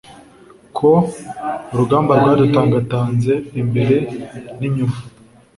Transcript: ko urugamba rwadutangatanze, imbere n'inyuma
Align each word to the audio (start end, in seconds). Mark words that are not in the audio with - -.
ko 0.77 0.91
urugamba 1.71 2.11
rwadutangatanze, 2.21 3.33
imbere 3.61 3.97
n'inyuma 4.59 4.97